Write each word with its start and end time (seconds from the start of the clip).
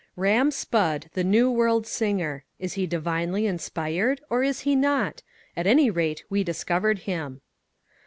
IV 0.01 0.07
Ram 0.17 0.49
Spudd 0.49 1.11
The 1.13 1.23
New 1.23 1.51
World 1.51 1.85
Singer. 1.85 2.43
Is 2.57 2.73
He 2.73 2.87
Divinely 2.87 3.45
Inspired? 3.45 4.19
Or 4.31 4.41
Is 4.41 4.61
He 4.61 4.75
Not? 4.75 5.21
At 5.55 5.67
Any 5.67 5.91
Rate 5.91 6.23
We 6.27 6.43
Discovered 6.43 6.97
Him. 7.05 7.39